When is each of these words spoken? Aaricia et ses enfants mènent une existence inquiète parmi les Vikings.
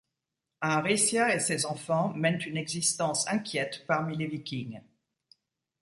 Aaricia 0.61 1.31
et 1.35 1.39
ses 1.39 1.67
enfants 1.67 2.11
mènent 2.15 2.41
une 2.47 2.57
existence 2.57 3.27
inquiète 3.27 3.85
parmi 3.85 4.17
les 4.17 4.25
Vikings. 4.25 4.81